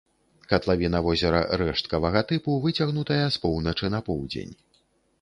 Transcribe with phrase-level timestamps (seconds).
[0.53, 4.53] Катлавіна возера рэшткавага тыпу, выцягнутая з поўначы на поўдзень.